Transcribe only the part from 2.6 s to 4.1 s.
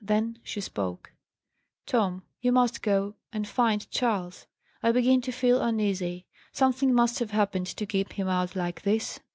go and find